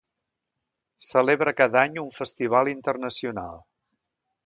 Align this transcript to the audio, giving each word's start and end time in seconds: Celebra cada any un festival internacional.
Celebra 1.09 1.53
cada 1.61 1.81
any 1.83 2.01
un 2.07 2.09
festival 2.17 2.75
internacional. 2.75 3.65